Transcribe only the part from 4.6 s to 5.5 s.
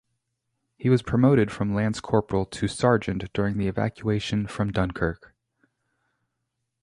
Dunkirk.